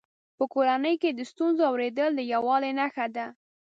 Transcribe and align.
په 0.37 0.43
کورنۍ 0.53 0.95
کې 1.01 1.09
د 1.13 1.19
ستونزو 1.31 1.61
اورېدل 1.69 2.09
د 2.15 2.21
یووالي 2.33 2.71
نښه 2.79 3.05
ده. 3.15 3.25